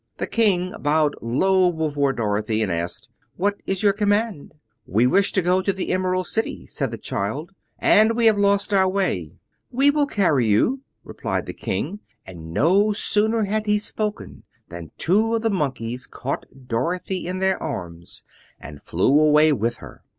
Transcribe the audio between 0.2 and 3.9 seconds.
King bowed low before Dorothy, and asked, "What is